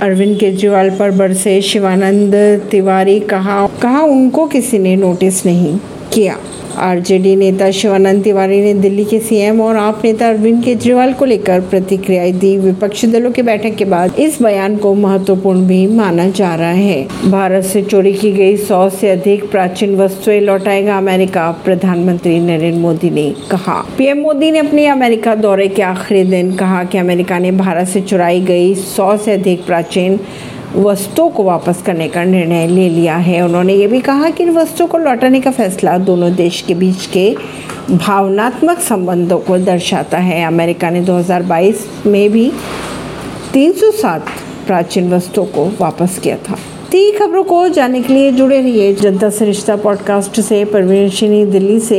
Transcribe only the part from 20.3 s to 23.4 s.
लौटाएगा America, प्रधानमंत्री नरेंद्र मोदी ने